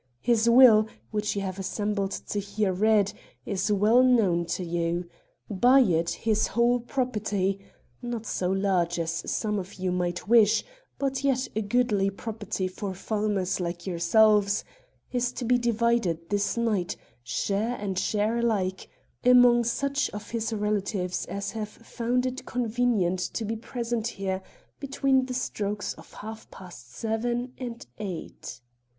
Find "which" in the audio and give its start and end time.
1.11-1.35